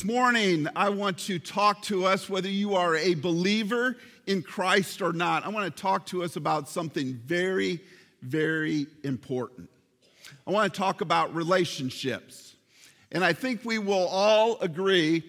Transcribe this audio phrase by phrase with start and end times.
[0.00, 5.02] this morning, I want to talk to us whether you are a believer in Christ
[5.02, 5.44] or not.
[5.44, 7.80] I want to talk to us about something very,
[8.22, 9.68] very important.
[10.46, 12.54] I want to talk about relationships.
[13.12, 15.22] And I think we will all agree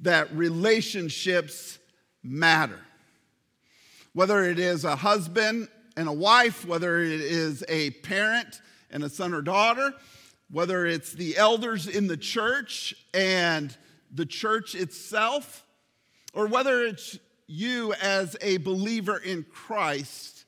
[0.00, 1.78] that relationships
[2.22, 2.80] matter.
[4.12, 8.60] Whether it is a husband and a wife, whether it is a parent
[8.90, 9.94] and a son or daughter,
[10.50, 13.74] whether it's the elders in the church and
[14.12, 15.64] the church itself,
[16.32, 20.44] or whether it's you as a believer in Christ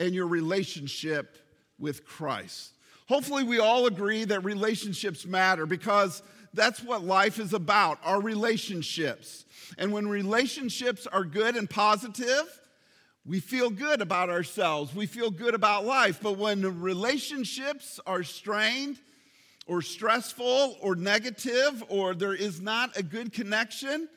[0.00, 1.36] and your relationship
[1.78, 2.72] with Christ.
[3.08, 6.22] Hopefully, we all agree that relationships matter because
[6.54, 9.44] that's what life is about our relationships.
[9.76, 12.60] And when relationships are good and positive,
[13.26, 14.94] we feel good about ourselves.
[14.94, 16.20] We feel good about life.
[16.22, 18.98] But when relationships are strained
[19.66, 24.08] or stressful or negative or there is not a good connection,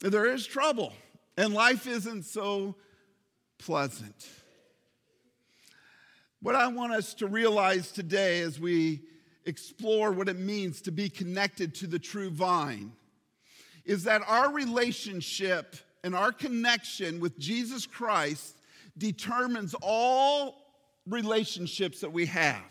[0.00, 0.92] there is trouble.
[1.36, 2.74] And life isn't so
[3.58, 4.28] pleasant.
[6.40, 9.02] What I want us to realize today as we
[9.46, 12.92] explore what it means to be connected to the true vine
[13.84, 18.56] is that our relationship and our connection with Jesus Christ
[18.96, 20.56] determines all
[21.06, 22.62] relationships that we have.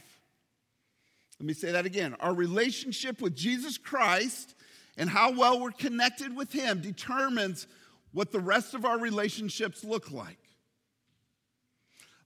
[1.43, 2.15] Let me say that again.
[2.21, 4.55] Our relationship with Jesus Christ
[4.95, 7.67] and how well we're connected with Him determines
[8.13, 10.37] what the rest of our relationships look like.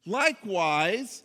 [0.06, 1.23] Likewise,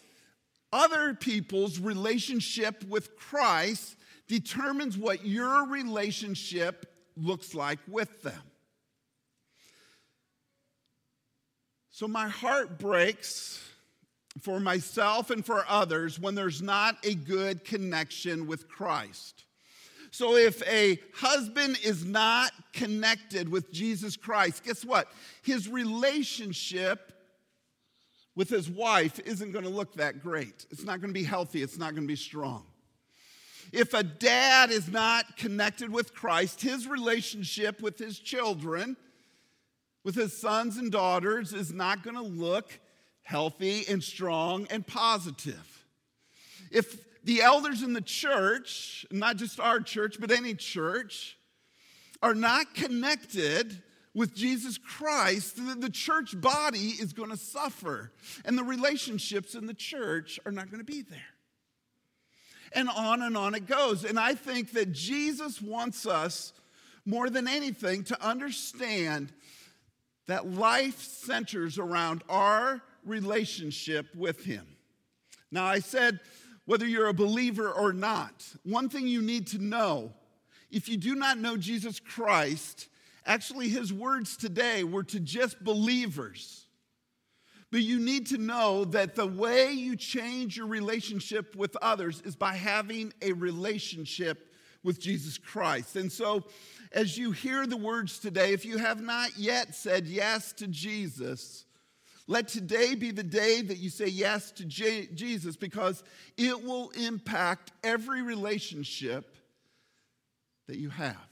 [0.73, 8.43] other people's relationship with Christ determines what your relationship looks like with them.
[11.91, 13.63] So my heart breaks
[14.41, 19.45] for myself and for others when there's not a good connection with Christ.
[20.11, 25.09] So if a husband is not connected with Jesus Christ, guess what?
[25.43, 27.13] His relationship
[28.35, 30.67] with his wife isn't going to look that great.
[30.71, 32.65] It's not going to be healthy, it's not going to be strong.
[33.73, 38.97] If a dad is not connected with Christ, his relationship with his children
[40.05, 42.79] with his sons and daughters is not going to look
[43.23, 45.85] healthy and strong and positive.
[46.71, 51.37] If the elders in the church, not just our church, but any church,
[52.23, 53.83] are not connected
[54.15, 58.13] with Jesus Christ, the church body is going to suffer,
[58.45, 61.21] and the relationships in the church are not going to be there.
[62.75, 64.05] And on and on it goes.
[64.05, 66.53] And I think that Jesus wants us
[67.05, 69.33] more than anything to understand
[70.27, 74.67] that life centers around our relationship with Him.
[75.51, 76.21] Now, I said
[76.65, 80.13] whether you're a believer or not, one thing you need to know
[80.71, 82.89] if you do not know Jesus Christ,
[83.27, 86.67] actually, His words today were to just believers.
[87.71, 92.37] But you need to know that the way you change your relationship with others is
[92.37, 94.53] by having a relationship
[94.83, 95.97] with Jesus Christ.
[95.97, 96.45] And so,
[96.93, 101.65] as you hear the words today, if you have not yet said yes to Jesus,
[102.33, 106.03] let today be the day that you say yes to J- Jesus because
[106.39, 109.37] it will impact every relationship
[110.67, 111.29] that you have.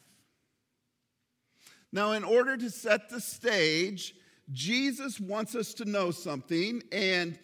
[1.91, 4.15] Now, in order to set the stage,
[4.53, 7.38] Jesus wants us to know something, and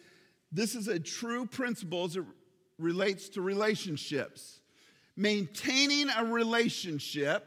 [0.52, 2.24] this is a true principle as it
[2.78, 4.60] relates to relationships.
[5.16, 7.46] Maintaining a relationship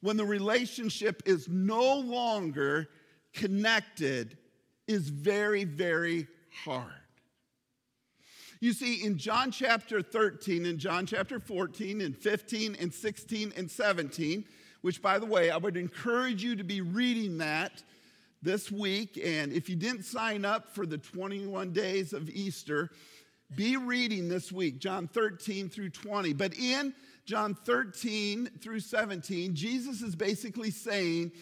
[0.00, 2.88] when the relationship is no longer
[3.32, 4.38] connected
[4.86, 6.26] is very, very
[6.64, 6.92] hard.
[8.60, 13.70] You see, in John chapter 13, in John chapter 14, and 15, and 16, and
[13.70, 14.44] 17,
[14.80, 17.82] which, by the way, I would encourage you to be reading that
[18.42, 19.20] this week.
[19.22, 22.90] And if you didn't sign up for the 21 days of Easter,
[23.54, 26.32] be reading this week, John 13 through 20.
[26.32, 26.94] But in
[27.26, 31.32] John 13 through 17, Jesus is basically saying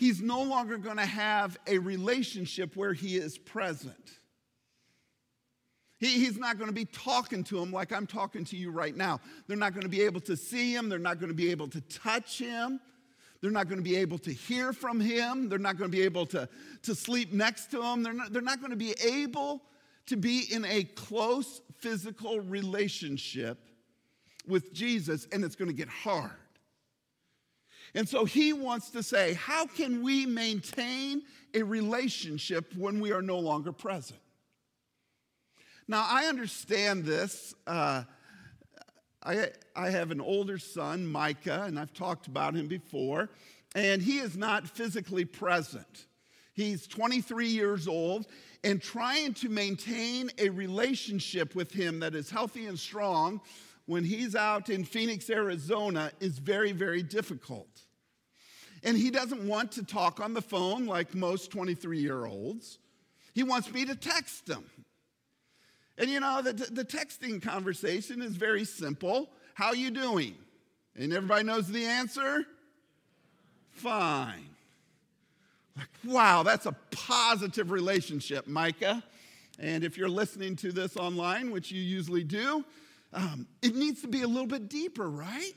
[0.00, 4.18] he's no longer going to have a relationship where he is present.
[5.98, 8.96] He, he's not going to be talking to him like I'm talking to you right
[8.96, 9.20] now.
[9.46, 11.68] They're not going to be able to see him, they're not going to be able
[11.68, 12.80] to touch him.
[13.42, 15.48] They're not going to be able to hear from him.
[15.48, 16.46] They're not going to be able to,
[16.82, 18.02] to sleep next to him.
[18.02, 19.62] They're not, they're not going to be able
[20.06, 23.58] to be in a close physical relationship
[24.46, 26.39] with Jesus, and it's going to get hard.
[27.94, 31.22] And so he wants to say, how can we maintain
[31.54, 34.20] a relationship when we are no longer present?
[35.88, 37.54] Now, I understand this.
[37.66, 38.04] Uh,
[39.22, 43.28] I, I have an older son, Micah, and I've talked about him before,
[43.74, 46.06] and he is not physically present.
[46.54, 48.26] He's 23 years old,
[48.62, 53.40] and trying to maintain a relationship with him that is healthy and strong
[53.90, 57.66] when he's out in Phoenix, Arizona, is very, very difficult.
[58.84, 62.78] And he doesn't want to talk on the phone like most 23 year olds.
[63.34, 64.64] He wants me to text him.
[65.98, 69.28] And you know, the, the texting conversation is very simple.
[69.54, 70.36] How you doing?
[70.96, 72.44] And everybody knows the answer?
[73.72, 74.46] Fine.
[75.76, 79.02] Like, wow, that's a positive relationship, Micah.
[79.58, 82.64] And if you're listening to this online, which you usually do,
[83.12, 85.52] um, it needs to be a little bit deeper, right?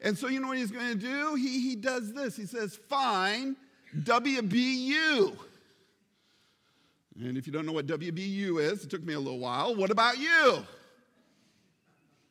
[0.00, 1.34] And so, you know what he's going to do?
[1.36, 2.36] He, he does this.
[2.36, 3.56] He says, Fine,
[3.96, 5.36] WBU.
[7.20, 9.74] And if you don't know what WBU is, it took me a little while.
[9.74, 10.64] What about you?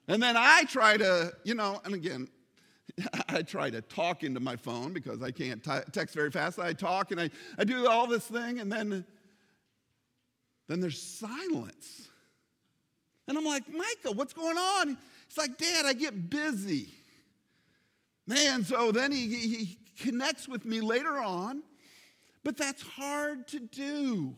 [0.08, 2.28] And then I try to, you know, and again,
[3.30, 6.60] I try to talk into my phone because I can't t- text very fast.
[6.60, 9.06] I talk and I, I do all this thing, and then,
[10.68, 12.10] then there's silence.
[13.32, 14.98] And I'm like, Micah, what's going on?
[15.26, 16.90] It's like, Dad, I get busy.
[18.28, 21.64] Man, so then he, he connects with me later on,
[22.44, 24.36] but that's hard to do.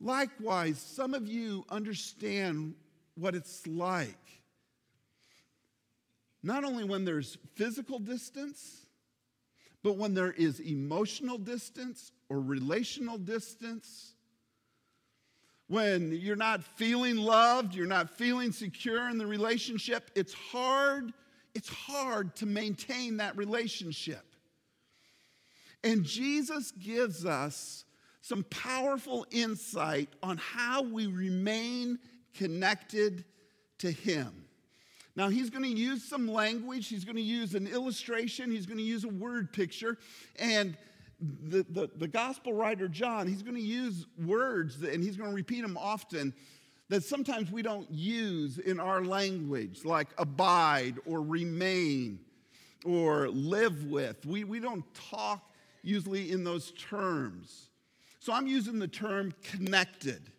[0.00, 2.74] Likewise, some of you understand
[3.14, 4.42] what it's like.
[6.42, 8.86] Not only when there's physical distance,
[9.84, 14.14] but when there is emotional distance or relational distance.
[15.68, 21.12] When you're not feeling loved, you're not feeling secure in the relationship, it's hard,
[21.54, 24.24] it's hard to maintain that relationship.
[25.84, 27.84] And Jesus gives us
[28.22, 31.98] some powerful insight on how we remain
[32.34, 33.24] connected
[33.78, 34.44] to Him.
[35.16, 38.78] Now, he's going to use some language, he's going to use an illustration, he's going
[38.78, 39.98] to use a word picture,
[40.38, 40.76] and
[41.20, 45.36] the, the, the gospel writer John, he's going to use words and he's going to
[45.36, 46.32] repeat them often
[46.88, 52.20] that sometimes we don't use in our language, like abide or remain
[52.84, 54.24] or live with.
[54.24, 55.50] We, we don't talk
[55.82, 57.70] usually in those terms.
[58.20, 60.32] So I'm using the term connected.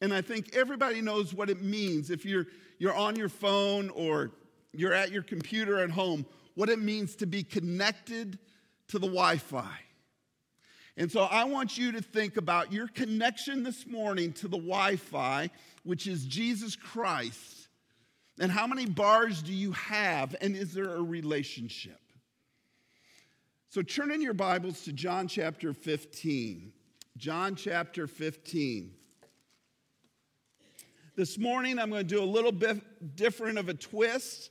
[0.00, 2.46] And I think everybody knows what it means if you're,
[2.78, 4.30] you're on your phone or
[4.72, 6.24] you're at your computer at home,
[6.54, 8.38] what it means to be connected
[8.88, 9.68] to the Wi Fi.
[11.00, 14.96] And so I want you to think about your connection this morning to the Wi
[14.96, 15.48] Fi,
[15.82, 17.68] which is Jesus Christ.
[18.38, 20.36] And how many bars do you have?
[20.42, 21.98] And is there a relationship?
[23.70, 26.70] So turn in your Bibles to John chapter 15.
[27.16, 28.92] John chapter 15.
[31.16, 34.50] This morning, I'm going to do a little bit different of a twist.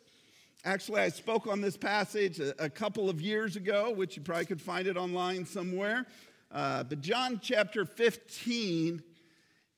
[0.66, 4.46] Actually, I spoke on this passage a, a couple of years ago, which you probably
[4.46, 6.08] could find it online somewhere.
[6.52, 9.04] Uh, but John chapter 15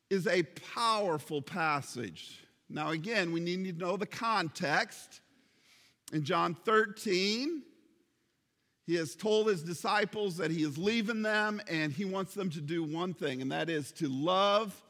[0.10, 2.40] is a powerful passage.
[2.70, 5.22] Now, again, we need to know the context.
[6.14, 7.64] In John 13,
[8.86, 12.62] he has told his disciples that he is leaving them and he wants them to
[12.62, 14.82] do one thing, and that is to love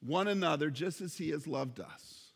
[0.00, 2.32] one another just as he has loved us.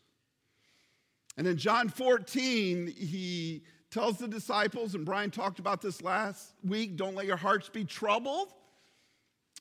[1.37, 6.95] And in John 14, he tells the disciples, and Brian talked about this last week
[6.95, 8.53] don't let your hearts be troubled.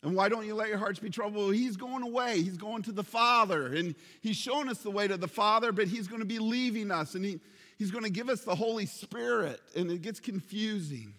[0.02, 1.54] And why don't you let your hearts be troubled?
[1.54, 2.42] He's going away.
[2.42, 3.68] He's going to the Father.
[3.68, 6.90] And he's shown us the way to the Father, but he's going to be leaving
[6.90, 7.14] us.
[7.14, 7.38] And he,
[7.78, 9.61] he's going to give us the Holy Spirit.
[9.76, 11.14] And it gets confusing.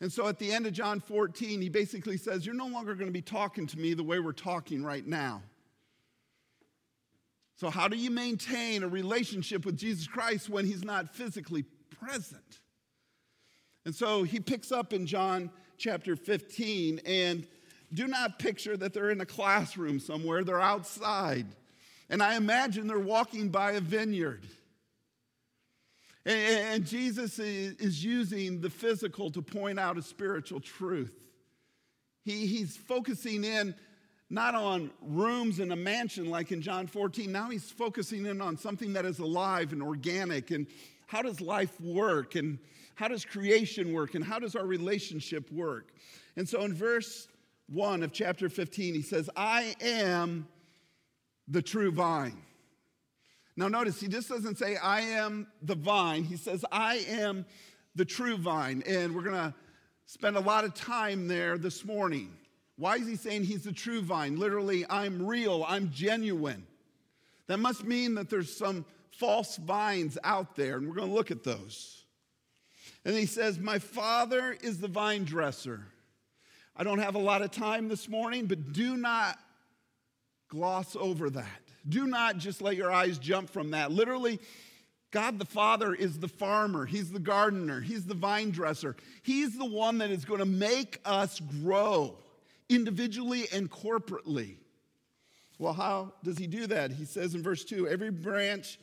[0.00, 3.06] And so at the end of John 14, he basically says, You're no longer going
[3.06, 5.42] to be talking to me the way we're talking right now.
[7.58, 11.64] So, how do you maintain a relationship with Jesus Christ when he's not physically
[12.00, 12.60] present?
[13.86, 17.46] And so he picks up in John chapter 15, and
[17.92, 21.46] do not picture that they're in a classroom somewhere, they're outside.
[22.08, 24.46] And I imagine they're walking by a vineyard.
[26.24, 31.12] And, Jesus is using the physical to point out a spiritual truth.
[32.24, 33.76] He, he's focusing in
[34.28, 37.30] not on rooms in a mansion like in John 14.
[37.30, 40.50] Now he's focusing in on something that is alive and organic.
[40.50, 40.66] And
[41.06, 42.34] how does life work?
[42.34, 42.58] And
[42.96, 44.16] how does creation work?
[44.16, 45.92] And how does our relationship work?
[46.36, 47.28] And so in verse
[47.72, 50.46] 1 of chapter 15, he says, I am
[51.48, 52.42] the true vine.
[53.56, 56.24] Now, notice he just doesn't say, I am the vine.
[56.24, 57.46] He says, I am
[57.94, 58.82] the true vine.
[58.86, 59.54] And we're going to
[60.04, 62.36] spend a lot of time there this morning.
[62.76, 64.38] Why is he saying he's the true vine?
[64.38, 66.66] Literally, I'm real, I'm genuine.
[67.46, 71.30] That must mean that there's some false vines out there, and we're going to look
[71.30, 72.04] at those.
[73.04, 75.86] And he says, My father is the vine dresser.
[76.78, 79.38] I don't have a lot of time this morning, but do not
[80.48, 81.60] gloss over that.
[81.88, 83.90] Do not just let your eyes jump from that.
[83.90, 84.38] Literally,
[85.10, 88.94] God the Father is the farmer, He's the gardener, He's the vine dresser.
[89.22, 92.18] He's the one that is going to make us grow
[92.68, 94.56] individually and corporately.
[95.58, 96.90] Well, how does He do that?
[96.90, 98.78] He says in verse 2 Every branch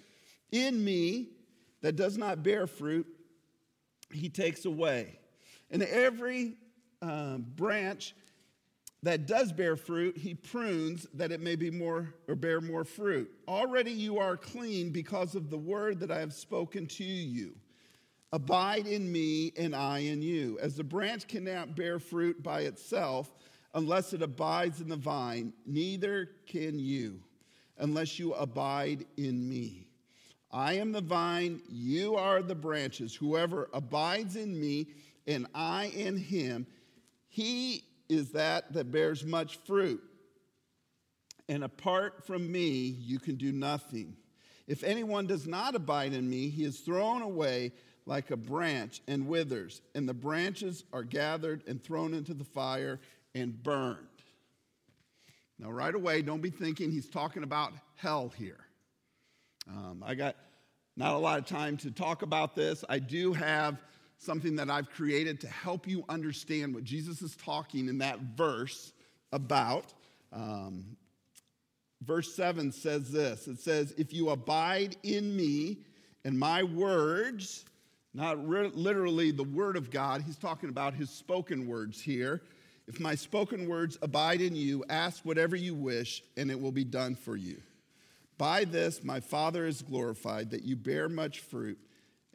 [0.52, 1.28] in me
[1.82, 3.06] that does not bear fruit,
[4.12, 5.20] He takes away.
[5.70, 6.56] And every
[7.04, 8.16] uh, branch
[9.04, 13.30] that does bear fruit, he prunes that it may be more or bear more fruit.
[13.48, 17.56] Already you are clean because of the word that I have spoken to you.
[18.32, 20.58] Abide in me and I in you.
[20.60, 23.32] As the branch cannot bear fruit by itself
[23.76, 27.20] unless it abides in the vine, neither can you
[27.78, 29.88] unless you abide in me.
[30.50, 33.14] I am the vine, you are the branches.
[33.14, 34.88] Whoever abides in me
[35.28, 36.68] and I in him,
[37.34, 40.04] he is that that bears much fruit.
[41.50, 44.16] And apart from me, you can do nothing.
[44.68, 47.72] If anyone does not abide in me, he is thrown away
[48.06, 53.00] like a branch and withers, and the branches are gathered and thrown into the fire
[53.34, 53.98] and burned.
[55.58, 58.64] Now, right away, don't be thinking he's talking about hell here.
[59.68, 60.36] Um, I got
[60.96, 62.86] not a lot of time to talk about this.
[62.88, 63.82] I do have
[64.24, 68.94] something that I've created to help you understand what Jesus is talking in that verse
[69.32, 69.94] about.
[70.32, 70.98] Um,
[72.02, 75.80] verse 7 says this it says, If you abide in me
[76.26, 77.66] and my words,
[78.14, 82.42] not re- literally the word of God, he's talking about his spoken words here.
[82.88, 86.84] If my spoken words abide in you, ask whatever you wish, and it will be
[86.84, 87.62] done for you.
[88.38, 91.80] By this, my Father is glorified, that you bear much fruit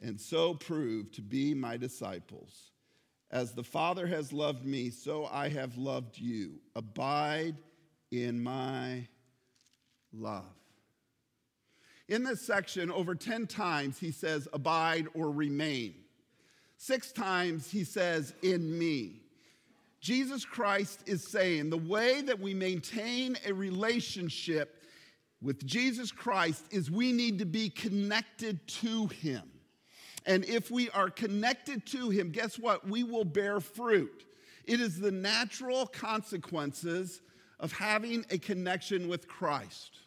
[0.01, 2.71] and so prove to be my disciples.
[3.31, 6.59] As the Father has loved me, so I have loved you.
[6.75, 7.57] Abide
[8.11, 9.07] in my
[10.11, 10.43] love.
[12.07, 15.93] In this section, over 10 times, he says, abide or remain.
[16.77, 19.21] Six times, he says, in me.
[20.01, 24.83] Jesus Christ is saying the way that we maintain a relationship
[25.41, 29.43] with Jesus Christ is we need to be connected to him.
[30.29, 32.87] And if we are connected to Him, guess what?
[32.87, 34.25] We will bear fruit.
[34.63, 37.21] It is the natural consequences
[37.59, 39.97] of having a connection with Christ.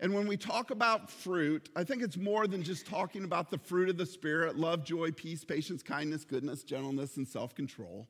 [0.00, 3.58] And when we talk about fruit, I think it's more than just talking about the
[3.58, 8.08] fruit of the Spirit love, joy, peace, patience, kindness, goodness, gentleness, and self control.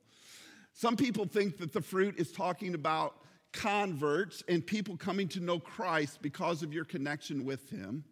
[0.73, 3.17] Some people think that the fruit is talking about
[3.53, 8.05] converts and people coming to know Christ because of your connection with Him.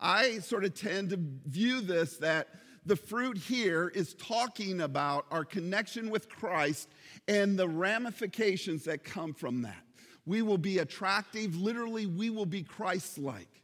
[0.00, 2.48] I sort of tend to view this that
[2.84, 6.88] the fruit here is talking about our connection with Christ
[7.26, 9.82] and the ramifications that come from that.
[10.24, 13.62] We will be attractive, literally, we will be Christ like.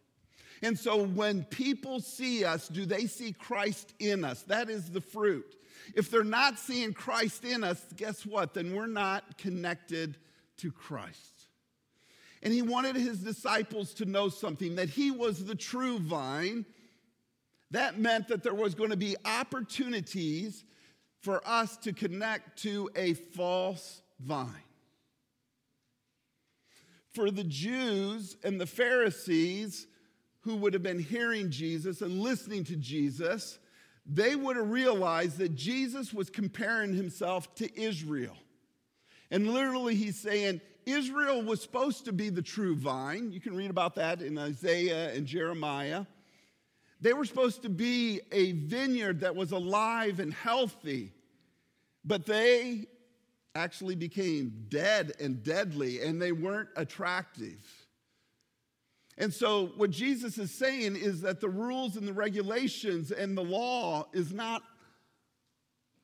[0.63, 4.43] And so when people see us, do they see Christ in us?
[4.45, 5.57] That is the fruit.
[5.95, 8.55] If they're not seeing Christ in us, guess what?
[8.55, 10.17] Then we're not connected
[10.59, 11.47] to Christ.
[12.43, 16.67] And he wanted his disciples to know something that he was the true vine.
[17.71, 20.65] That meant that there was going to be opportunities
[21.21, 24.49] for us to connect to a false vine.
[27.15, 29.87] For the Jews and the Pharisees
[30.41, 33.61] who would have been hearing Jesus and listening to Jesus,
[34.05, 38.37] they would have realized that Jesus was comparing himself to Israel.
[39.31, 43.33] And literally, he's saying, Israel was supposed to be the true vine.
[43.33, 46.07] You can read about that in Isaiah and Jeremiah.
[47.01, 51.13] They were supposed to be a vineyard that was alive and healthy,
[52.05, 52.87] but they
[53.55, 57.61] actually became dead and deadly, and they weren't attractive.
[59.19, 63.45] And so, what Jesus is saying is that the rules and the regulations and the
[63.45, 64.63] law is not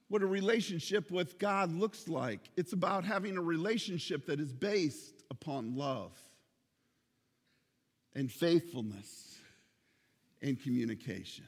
[0.09, 2.41] what a relationship with God looks like.
[2.57, 6.13] It's about having a relationship that is based upon love
[8.15, 9.39] and faithfulness
[10.43, 11.45] and communication.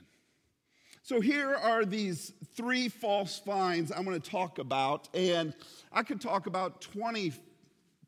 [1.02, 5.55] So, here are these three false vines I'm going to talk about, and
[5.90, 7.33] I could talk about 20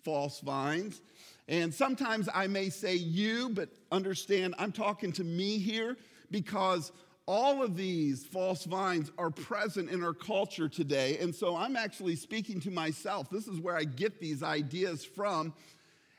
[0.04, 1.00] false vines.
[1.48, 5.96] And sometimes I may say you, but understand I'm talking to me here
[6.30, 6.92] because
[7.26, 11.18] all of these false vines are present in our culture today.
[11.18, 13.30] And so I'm actually speaking to myself.
[13.30, 15.54] This is where I get these ideas from.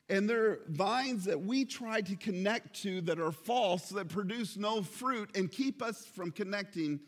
[0.10, 4.82] and they're vines that we try to connect to that are false, that produce no
[4.84, 7.00] fruit, and keep us from connecting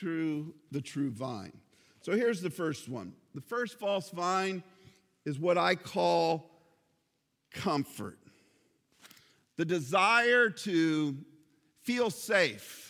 [0.00, 1.52] to the true vine.
[2.00, 3.12] So here's the first one.
[3.34, 4.62] The first false vine
[5.24, 6.50] is what I call
[7.52, 8.18] comfort
[9.56, 11.16] the desire to
[11.82, 12.87] feel safe,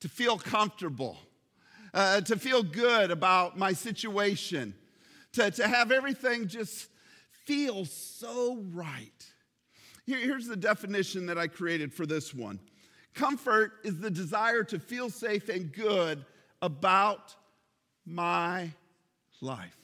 [0.00, 1.18] to feel comfortable,
[1.94, 4.74] uh, to feel good about my situation,
[5.32, 6.88] to, to have everything just
[7.44, 9.26] feel so right.
[10.04, 12.60] Here, here's the definition that I created for this one
[13.14, 16.24] comfort is the desire to feel safe and good
[16.60, 17.34] about
[18.04, 18.70] my
[19.40, 19.76] life.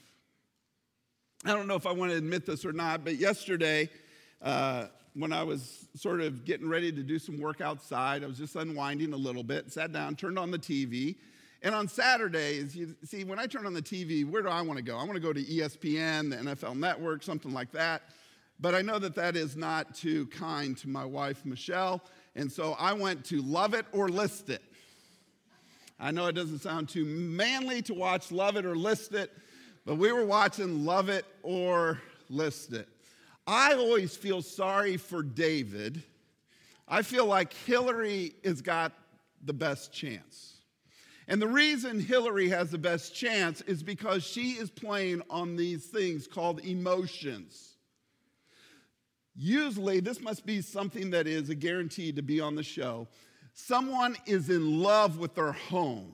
[1.44, 3.88] I don't know if I want to admit this or not, but yesterday,
[4.40, 8.38] uh, when I was sort of getting ready to do some work outside, I was
[8.38, 11.16] just unwinding a little bit, sat down, turned on the TV.
[11.62, 14.78] And on Saturdays, you see, when I turn on the TV, where do I want
[14.78, 14.96] to go?
[14.96, 18.02] I want to go to ESPN, the NFL Network, something like that.
[18.58, 22.02] But I know that that is not too kind to my wife, Michelle.
[22.34, 24.62] And so I went to Love It or List It.
[26.00, 29.30] I know it doesn't sound too manly to watch Love It or List It,
[29.84, 32.88] but we were watching Love It or List It.
[33.46, 36.02] I always feel sorry for David.
[36.86, 38.92] I feel like Hilary has got
[39.44, 40.54] the best chance.
[41.28, 45.86] And the reason Hilary has the best chance is because she is playing on these
[45.86, 47.76] things called emotions.
[49.34, 53.08] Usually, this must be something that is a guarantee to be on the show.
[53.54, 56.12] Someone is in love with their home,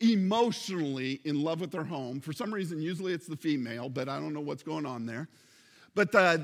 [0.00, 2.20] emotionally in love with their home.
[2.20, 5.28] For some reason, usually it's the female, but I don't know what's going on there.
[5.98, 6.38] But uh,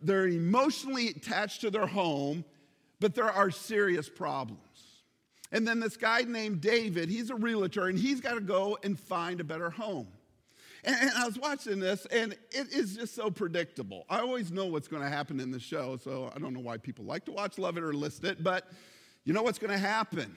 [0.00, 2.44] they're emotionally attached to their home,
[3.00, 4.60] but there are serious problems.
[5.50, 8.96] And then this guy named David, he's a realtor, and he's got to go and
[8.96, 10.06] find a better home.
[10.84, 14.06] And, and, I was watching this, and it is just so predictable.
[14.08, 16.76] I always know what's going to happen in the show, so I don't know why
[16.76, 18.70] people like to watch Love It or List It, but
[19.24, 20.36] you know what's going to happen.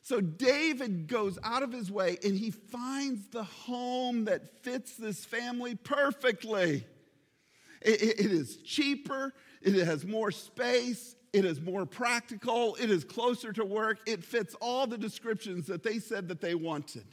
[0.00, 5.26] So David goes out of his way and he finds the home that fits this
[5.26, 6.86] family perfectly.
[7.84, 13.04] It, it, it is cheaper, it has more space, it is more practical, it is
[13.04, 17.04] closer to work, it fits all the descriptions that they said that they wanted.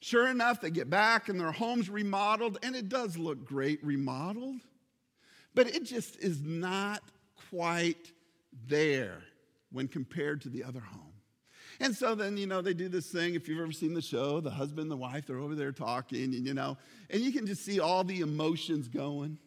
[0.00, 4.60] Sure enough, they get back and their home's remodeled, and it does look great remodeled,
[5.54, 7.02] but it just is not
[7.50, 8.12] quite
[8.66, 9.22] there
[9.72, 11.07] when compared to the other home.
[11.80, 13.34] And so then, you know, they do this thing.
[13.34, 16.34] If you've ever seen the show, the husband and the wife, they're over there talking,
[16.34, 16.76] and, you know,
[17.10, 19.38] and you can just see all the emotions going.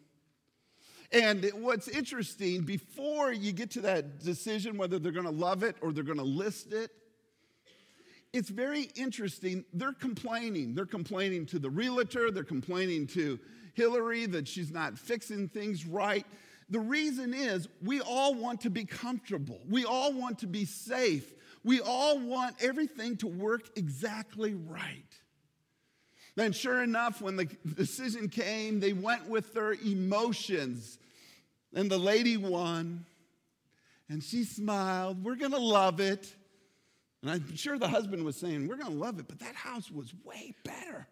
[1.12, 5.76] And what's interesting, before you get to that decision whether they're going to love it
[5.82, 6.90] or they're going to list it,
[8.32, 9.66] it's very interesting.
[9.74, 10.74] They're complaining.
[10.74, 13.40] They're complaining to the realtor, they're complaining to
[13.74, 16.26] Hilary that she's not fixing things right.
[16.70, 21.34] The reason is we all want to be comfortable, we all want to be safe,
[21.64, 25.04] we all want everything to work exactly right.
[26.36, 27.46] Then, sure enough, when the
[27.76, 30.98] decision came, they went with their emotions.
[31.74, 33.06] And the lady won.
[34.10, 35.24] And she smiled.
[35.24, 36.34] We're going to love it.
[37.22, 39.92] And I'm sure the husband was saying, We're going to love it, but that house
[39.92, 41.08] was way better.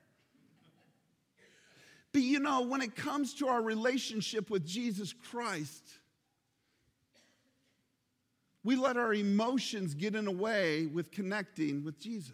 [2.11, 5.83] But you know, when it comes to our relationship with Jesus Christ,
[8.63, 12.33] we let our emotions get in the way with connecting with Jesus.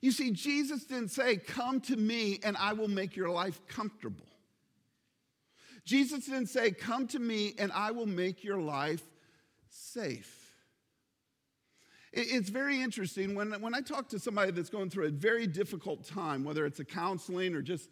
[0.00, 4.26] You see, Jesus didn't say, Come to me and I will make your life comfortable.
[5.84, 9.02] Jesus didn't say, Come to me and I will make your life
[9.68, 10.32] safe.
[12.12, 16.06] It's very interesting when, when I talk to somebody that's going through a very difficult
[16.06, 17.90] time, whether it's a counseling or just,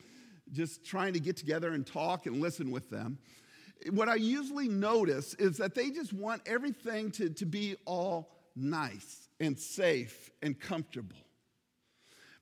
[0.50, 3.18] just trying to get together and talk and listen with them,
[3.90, 9.28] what I usually notice is that they just want everything to, to be all nice
[9.40, 11.16] and safe and comfortable.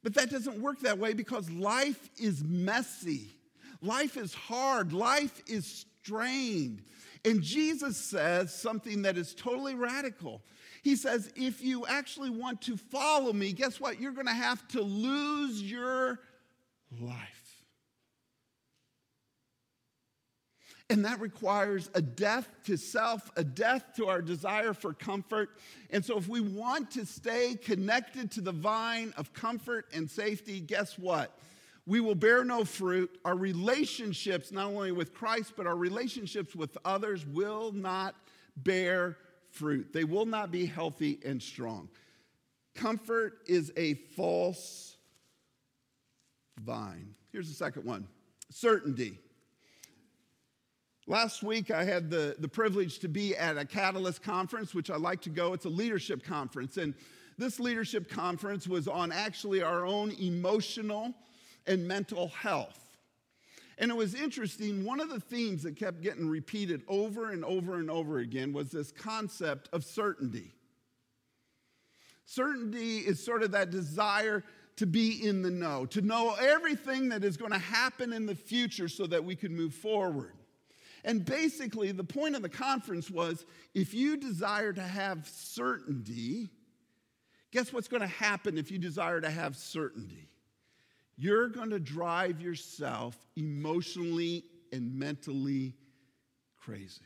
[0.03, 3.31] But that doesn't work that way because life is messy.
[3.81, 4.93] Life is hard.
[4.93, 6.83] Life is strained.
[7.25, 10.43] And Jesus says something that is totally radical.
[10.83, 14.01] He says, if you actually want to follow me, guess what?
[14.01, 16.19] You're going to have to lose your
[17.01, 17.42] life.
[20.93, 25.49] And that requires a death to self, a death to our desire for comfort.
[25.89, 30.61] And so, if we want to stay connected to the vine of comfort and safety,
[30.61, 31.39] guess what?
[31.87, 33.19] We will bear no fruit.
[33.25, 38.15] Our relationships, not only with Christ, but our relationships with others, will not
[38.59, 39.17] bear
[39.51, 39.95] fruit.
[39.95, 41.89] They will not be healthy and strong.
[42.75, 44.99] Comfort is a false
[46.61, 47.15] vine.
[47.33, 48.09] Here's the second one
[48.51, 49.19] certainty.
[51.09, 54.97] Last week, I had the, the privilege to be at a Catalyst conference, which I
[54.97, 55.53] like to go.
[55.53, 56.77] It's a leadership conference.
[56.77, 56.95] And
[57.39, 61.13] this leadership conference was on actually our own emotional
[61.67, 62.79] and mental health.
[63.79, 64.85] And it was interesting.
[64.85, 68.71] One of the themes that kept getting repeated over and over and over again was
[68.71, 70.53] this concept of certainty.
[72.27, 74.45] Certainty is sort of that desire
[74.77, 78.37] to be in the know, to know everything that is going to happen in the
[78.37, 80.33] future so that we can move forward.
[81.05, 86.51] And basically, the point of the conference was if you desire to have certainty,
[87.51, 90.29] guess what's going to happen if you desire to have certainty?
[91.17, 95.75] You're going to drive yourself emotionally and mentally
[96.57, 97.03] crazy.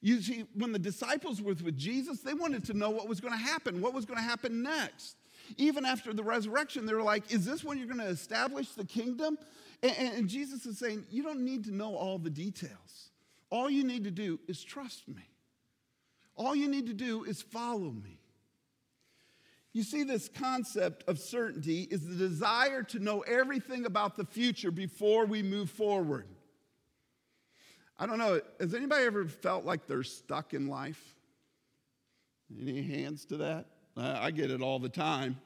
[0.00, 3.32] You see, when the disciples were with Jesus, they wanted to know what was going
[3.32, 5.16] to happen, what was going to happen next.
[5.56, 8.84] Even after the resurrection, they were like, Is this when you're going to establish the
[8.84, 9.38] kingdom?
[9.82, 13.10] And, and Jesus is saying, You don't need to know all the details.
[13.50, 15.22] All you need to do is trust me.
[16.36, 18.20] All you need to do is follow me.
[19.72, 24.70] You see, this concept of certainty is the desire to know everything about the future
[24.70, 26.26] before we move forward.
[27.98, 31.14] I don't know, has anybody ever felt like they're stuck in life?
[32.58, 33.66] Any hands to that?
[33.96, 35.38] Uh, I get it all the time.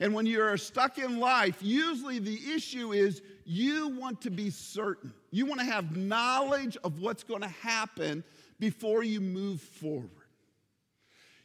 [0.00, 5.12] And when you're stuck in life, usually the issue is you want to be certain.
[5.30, 8.24] You want to have knowledge of what's going to happen
[8.58, 10.10] before you move forward.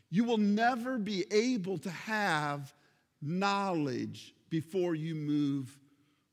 [0.10, 2.74] You will never be able to have
[3.22, 5.78] knowledge before you move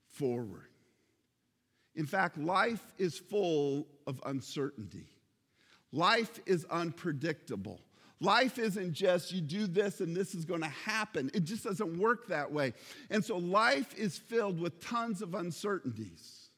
[0.09, 0.69] forward.
[1.95, 5.07] In fact, life is full of uncertainty.
[5.93, 7.81] Life is unpredictable.
[8.21, 11.31] Life isn't just you do this and this is going to happen.
[11.35, 12.73] It just doesn't work that way.
[13.11, 16.49] And so life is filled with tons of uncertainties.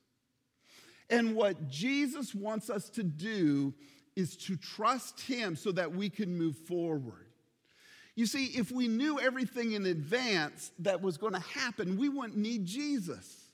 [1.10, 3.74] And what Jesus wants us to do
[4.14, 7.26] is to trust Him so that we can move forward.
[8.14, 12.36] You see, if we knew everything in advance that was going to happen, we wouldn't
[12.36, 13.48] need Jesus.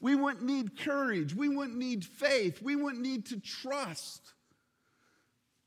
[0.00, 1.34] We wouldn't need courage.
[1.34, 2.62] We wouldn't need faith.
[2.62, 4.34] We wouldn't need to trust.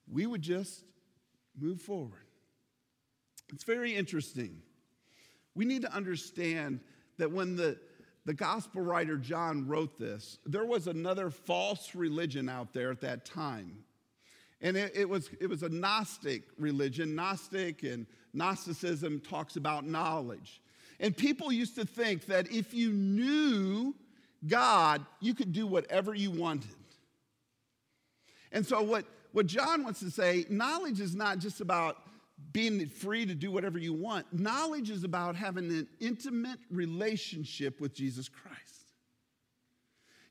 [0.09, 0.83] We would just
[1.59, 2.25] move forward.
[3.53, 4.61] It's very interesting.
[5.55, 6.81] We need to understand
[7.17, 7.77] that when the,
[8.25, 13.25] the gospel writer John wrote this, there was another false religion out there at that
[13.25, 13.83] time.
[14.61, 17.15] And it, it, was, it was a Gnostic religion.
[17.15, 20.61] Gnostic and Gnosticism talks about knowledge.
[20.99, 23.95] And people used to think that if you knew
[24.47, 26.75] God, you could do whatever you wanted.
[28.51, 29.05] And so, what
[29.37, 31.97] what John wants to say, knowledge is not just about
[32.53, 34.25] being free to do whatever you want.
[34.33, 38.93] Knowledge is about having an intimate relationship with Jesus Christ.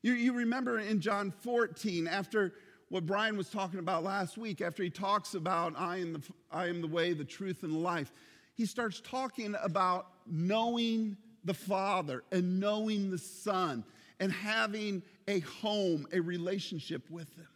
[0.01, 2.55] You, you remember in John 14, after
[2.89, 6.67] what Brian was talking about last week, after he talks about I am the, I
[6.67, 8.11] am the way, the truth, and the life,
[8.55, 11.15] he starts talking about knowing
[11.45, 13.85] the Father and knowing the Son
[14.19, 17.47] and having a home, a relationship with them.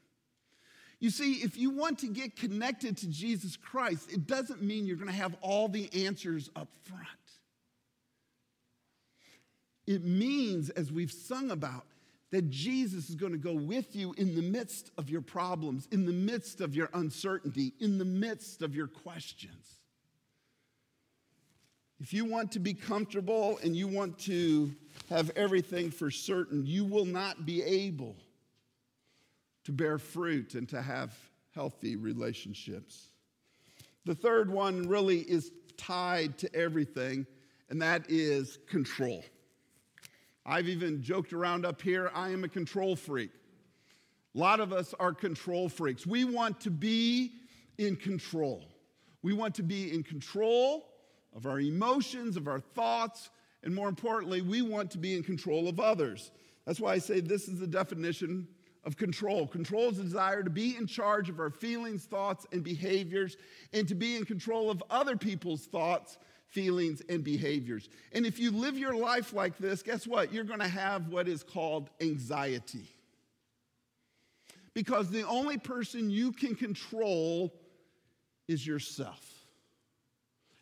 [1.01, 4.95] You see, if you want to get connected to Jesus Christ, it doesn't mean you're
[4.95, 7.07] going to have all the answers up front.
[9.87, 11.87] It means, as we've sung about,
[12.29, 16.05] that Jesus is going to go with you in the midst of your problems, in
[16.05, 19.79] the midst of your uncertainty, in the midst of your questions.
[21.99, 24.71] If you want to be comfortable and you want to
[25.09, 28.15] have everything for certain, you will not be able
[29.63, 31.13] to bear fruit and to have
[31.53, 33.09] healthy relationships.
[34.05, 37.25] The third one really is tied to everything,
[37.69, 39.23] and that is control.
[40.45, 43.29] I've even joked around up here, I am a control freak.
[44.33, 46.07] A lot of us are control freaks.
[46.07, 47.31] We want to be
[47.77, 48.63] in control.
[49.21, 50.87] We want to be in control
[51.35, 53.29] of our emotions, of our thoughts,
[53.63, 56.31] and more importantly, we want to be in control of others.
[56.65, 58.47] That's why I say this is the definition
[58.83, 59.47] of control.
[59.47, 63.37] Control is a desire to be in charge of our feelings, thoughts, and behaviors,
[63.73, 66.17] and to be in control of other people's thoughts,
[66.47, 67.89] feelings, and behaviors.
[68.13, 70.33] And if you live your life like this, guess what?
[70.33, 72.87] You're going to have what is called anxiety.
[74.73, 77.53] Because the only person you can control
[78.47, 79.27] is yourself.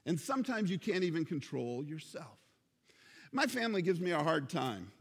[0.05, 2.37] And sometimes you can't even control yourself.
[3.31, 4.91] My family gives me a hard time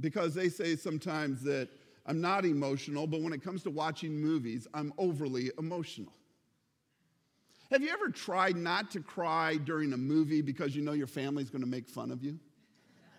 [0.00, 1.68] because they say sometimes that
[2.06, 6.12] I'm not emotional, but when it comes to watching movies, I'm overly emotional.
[7.70, 11.48] Have you ever tried not to cry during a movie because you know your family's
[11.48, 12.38] going to make fun of you?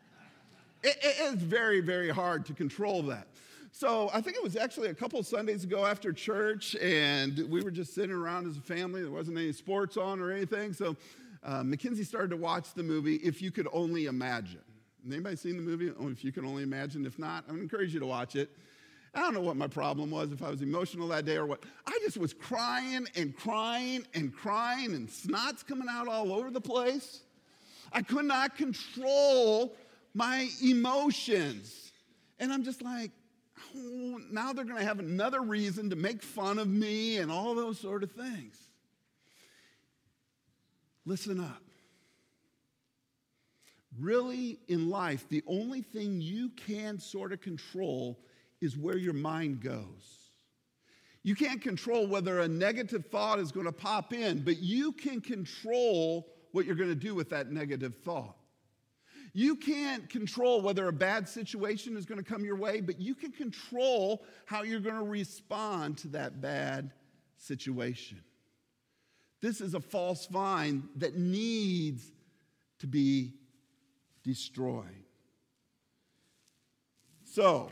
[0.84, 3.28] it, it's very, very hard to control that.
[3.72, 7.72] So I think it was actually a couple Sundays ago after church, and we were
[7.72, 9.02] just sitting around as a family.
[9.02, 10.74] There wasn't any sports on or anything.
[10.74, 10.96] So
[11.42, 14.62] uh, Mackenzie started to watch the movie If You Could Only Imagine.
[15.06, 15.92] Anybody seen the movie?
[16.00, 17.06] Oh, if you can only imagine.
[17.06, 18.52] If not, I would encourage you to watch it.
[19.16, 21.64] I don't know what my problem was, if I was emotional that day or what.
[21.86, 26.62] I just was crying and crying and crying, and snot's coming out all over the
[26.62, 27.22] place.
[27.92, 29.76] I could not control
[30.16, 31.92] my emotions.
[32.40, 33.12] And I'm just like,
[33.76, 37.54] oh, now they're going to have another reason to make fun of me and all
[37.54, 38.58] those sort of things.
[41.06, 41.62] Listen up.
[44.00, 48.18] Really, in life, the only thing you can sort of control
[48.64, 50.30] is where your mind goes.
[51.24, 55.22] You can't control whether a negative thought is going to pop in, but you can
[55.22, 58.36] control what you're going to do with that negative thought.
[59.34, 63.16] You can't control whether a bad situation is going to come your way, but you
[63.16, 66.92] can control how you're going to respond to that bad
[67.38, 68.22] situation.
[69.42, 72.12] This is a false vine that needs
[72.80, 73.34] to be
[74.24, 74.86] destroyed.
[77.26, 77.72] So,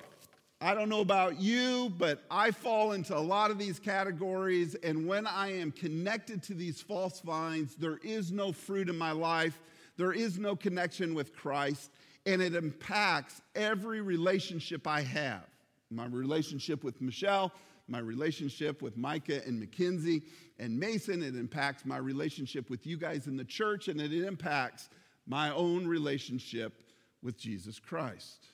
[0.61, 4.75] I don't know about you, but I fall into a lot of these categories.
[4.75, 9.11] And when I am connected to these false vines, there is no fruit in my
[9.11, 9.59] life
[10.01, 11.91] there is no connection with Christ,
[12.25, 15.45] and it impacts every relationship I have
[15.93, 17.51] my relationship with Michelle,
[17.89, 20.23] my relationship with Micah and Mackenzie
[20.57, 21.21] and Mason.
[21.21, 24.89] It impacts my relationship with you guys in the church, and it impacts
[25.27, 26.81] my own relationship
[27.21, 28.47] with Jesus Christ.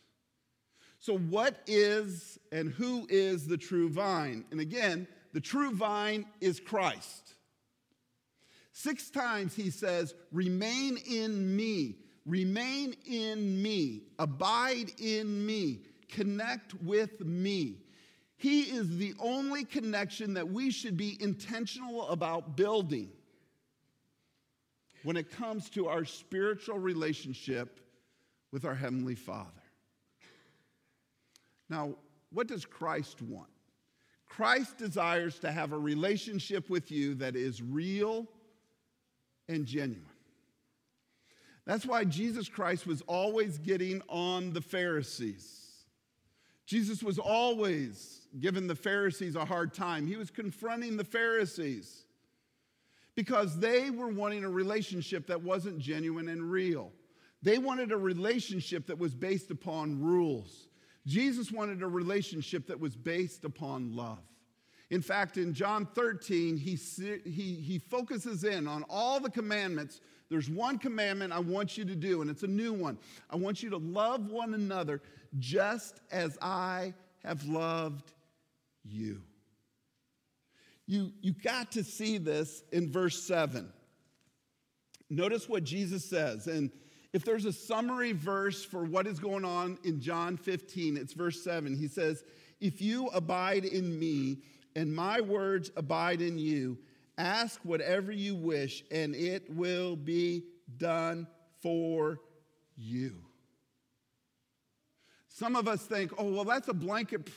[1.08, 4.44] So, what is and who is the true vine?
[4.52, 7.32] And again, the true vine is Christ.
[8.74, 17.22] Six times he says, Remain in me, remain in me, abide in me, connect with
[17.22, 17.78] me.
[18.36, 23.12] He is the only connection that we should be intentional about building
[25.04, 27.80] when it comes to our spiritual relationship
[28.52, 29.52] with our Heavenly Father.
[31.70, 31.96] Now,
[32.32, 33.50] what does Christ want?
[34.26, 38.28] Christ desires to have a relationship with you that is real
[39.48, 40.04] and genuine.
[41.66, 45.68] That's why Jesus Christ was always getting on the Pharisees.
[46.66, 50.06] Jesus was always giving the Pharisees a hard time.
[50.06, 52.04] He was confronting the Pharisees
[53.16, 56.92] because they were wanting a relationship that wasn't genuine and real.
[57.42, 60.67] They wanted a relationship that was based upon rules.
[61.08, 64.20] Jesus wanted a relationship that was based upon love.
[64.90, 70.02] In fact, in John 13, he, he, he focuses in on all the commandments.
[70.30, 72.98] There's one commandment I want you to do, and it's a new one.
[73.30, 75.02] I want you to love one another
[75.40, 76.94] just as I
[77.24, 78.12] have loved
[78.84, 79.22] you.
[80.86, 83.72] You, you got to see this in verse 7.
[85.10, 86.48] Notice what Jesus says.
[86.48, 86.72] And
[87.14, 91.44] if there's a summary verse for what is going on in John 15, it's verse
[91.44, 91.76] 7.
[91.76, 92.24] He says,
[92.60, 94.38] If you abide in me,
[94.78, 96.78] and my words abide in you.
[97.18, 100.44] Ask whatever you wish, and it will be
[100.78, 101.26] done
[101.64, 102.20] for
[102.76, 103.24] you.
[105.30, 107.28] Some of us think, oh, well, that's a blanket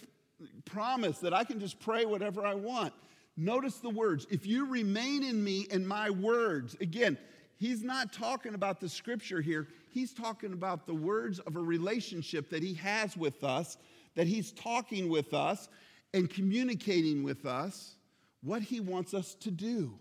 [0.67, 2.93] promise that I can just pray whatever I want.
[3.39, 7.17] Notice the words if you remain in me and my words, again,
[7.61, 9.69] he's not talking about the scripture here.
[9.91, 13.77] He's talking about the words of a relationship that he has with us,
[14.17, 15.69] that he's talking with us,
[16.13, 17.95] and communicating with us
[18.43, 19.99] what he wants us to do.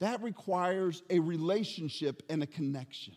[0.00, 3.16] That requires a relationship and a connection.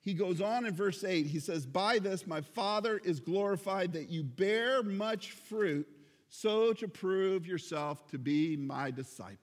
[0.00, 4.08] He goes on in verse 8, he says, By this my Father is glorified that
[4.08, 5.86] you bear much fruit,
[6.28, 9.38] so to prove yourself to be my disciples.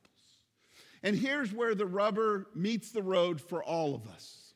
[1.02, 4.50] And here's where the rubber meets the road for all of us.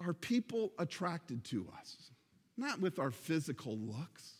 [0.00, 2.10] are people attracted to us?
[2.56, 4.32] Not with our physical looks,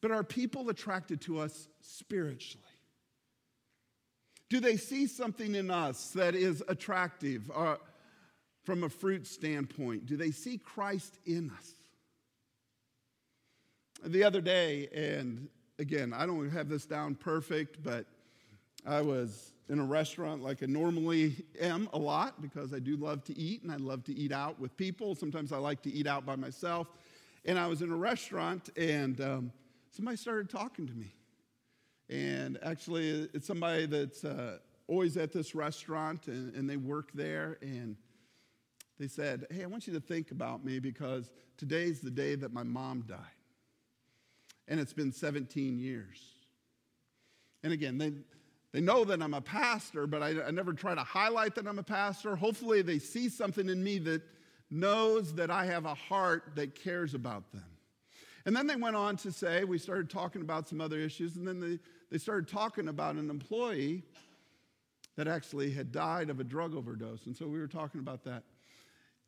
[0.00, 2.66] but are people attracted to us spiritually?
[4.50, 7.76] Do they see something in us that is attractive uh,
[8.64, 10.06] from a fruit standpoint?
[10.06, 11.74] Do they see Christ in us?
[14.04, 18.06] The other day, and again, I don't have this down perfect, but
[18.86, 23.24] I was in a restaurant like I normally am a lot because I do love
[23.24, 25.14] to eat and I love to eat out with people.
[25.14, 26.88] Sometimes I like to eat out by myself.
[27.44, 29.52] And I was in a restaurant and um,
[29.90, 31.14] somebody started talking to me.
[32.08, 37.58] And actually, it's somebody that's uh, always at this restaurant and, and they work there.
[37.62, 37.96] And
[38.98, 42.52] they said, Hey, I want you to think about me because today's the day that
[42.52, 43.18] my mom died.
[44.68, 46.20] And it's been 17 years.
[47.62, 48.12] And again, they,
[48.72, 51.78] they know that I'm a pastor, but I, I never try to highlight that I'm
[51.78, 52.36] a pastor.
[52.36, 54.22] Hopefully, they see something in me that
[54.70, 57.64] knows that I have a heart that cares about them.
[58.44, 61.46] And then they went on to say, we started talking about some other issues, and
[61.46, 61.78] then they,
[62.10, 64.02] they started talking about an employee
[65.16, 67.26] that actually had died of a drug overdose.
[67.26, 68.42] And so we were talking about that.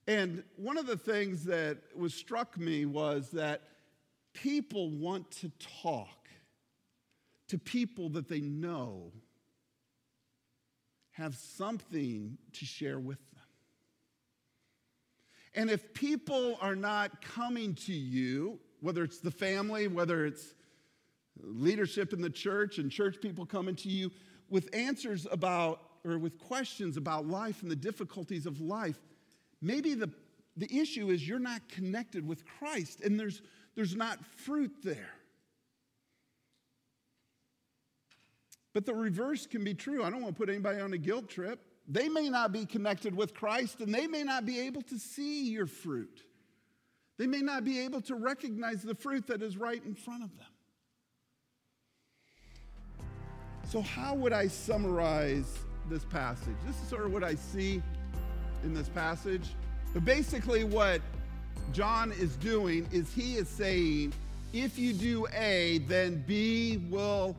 [0.07, 3.63] And one of the things that was struck me was that
[4.35, 5.51] people want to
[5.83, 6.29] talk
[7.49, 9.13] to people that they know
[11.13, 13.43] have something to share with them.
[15.55, 20.55] And if people are not coming to you, whether it's the family, whether it's
[21.41, 24.11] leadership in the church and church people coming to you
[24.51, 28.99] with answers about or with questions about life and the difficulties of life,
[29.63, 30.11] maybe the,
[30.57, 33.41] the issue is you're not connected with Christ and there's,
[33.75, 35.11] there's not fruit there.
[38.73, 40.03] But the reverse can be true.
[40.03, 41.61] I don't want to put anybody on a guilt trip.
[41.87, 45.49] They may not be connected with Christ and they may not be able to see
[45.51, 46.23] your fruit.
[47.19, 50.37] They may not be able to recognize the fruit that is right in front of
[50.37, 50.47] them.
[53.71, 55.59] So, how would I summarize
[55.89, 56.57] this passage?
[56.67, 57.83] This is sort of what I see
[58.65, 59.49] in this passage.
[59.93, 61.01] But basically, what
[61.73, 64.13] John is doing is he is saying,
[64.53, 67.37] if you do A, then B will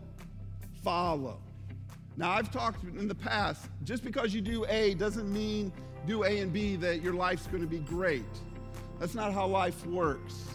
[0.84, 1.40] follow.
[2.18, 5.72] Now, I've talked in the past, just because you do A doesn't mean
[6.06, 8.24] do A and B that your life's going to be great.
[9.00, 10.46] That's not how life works.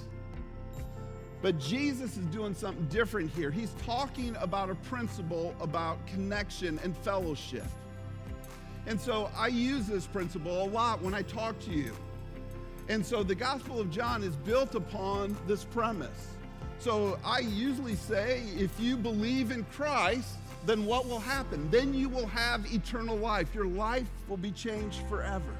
[1.42, 3.50] But Jesus is doing something different here.
[3.50, 7.64] He's talking about a principle about connection and fellowship.
[8.86, 11.94] And so I use this principle a lot when I talk to you.
[12.90, 16.34] And so the Gospel of John is built upon this premise.
[16.80, 21.70] So I usually say if you believe in Christ, then what will happen?
[21.70, 23.54] Then you will have eternal life.
[23.54, 25.56] Your life will be changed forever.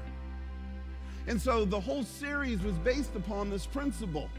[1.25, 4.29] And so the whole series was based upon this principle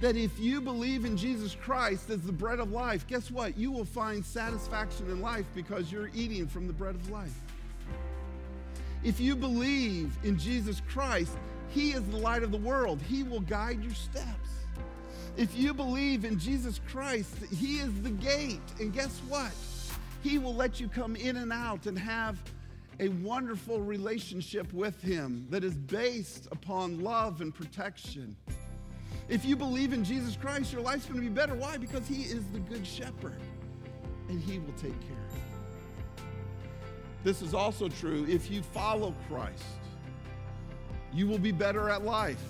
[0.00, 3.58] that if you believe in Jesus Christ as the bread of life, guess what?
[3.58, 7.38] You will find satisfaction in life because you're eating from the bread of life.
[9.04, 11.36] If you believe in Jesus Christ,
[11.72, 14.50] He is the light of the world, He will guide your steps.
[15.36, 18.60] If you believe in Jesus Christ, He is the gate.
[18.78, 19.52] And guess what?
[20.22, 22.38] He will let you come in and out and have
[23.00, 28.36] a wonderful relationship with Him that is based upon love and protection.
[29.28, 31.54] If you believe in Jesus Christ, your life's going to be better.
[31.54, 31.78] Why?
[31.78, 33.40] Because He is the Good Shepherd
[34.28, 36.24] and He will take care of you.
[37.24, 39.64] This is also true if you follow Christ.
[41.14, 42.42] You will be better at life.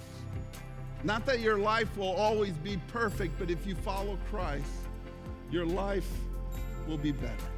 [1.05, 4.67] Not that your life will always be perfect, but if you follow Christ,
[5.51, 6.09] your life
[6.87, 7.52] will be better.